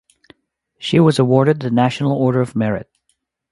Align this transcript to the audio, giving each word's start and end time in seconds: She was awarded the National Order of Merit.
She 0.79 0.99
was 0.99 1.19
awarded 1.19 1.59
the 1.59 1.69
National 1.69 2.13
Order 2.13 2.41
of 2.41 2.55
Merit. 2.55 2.89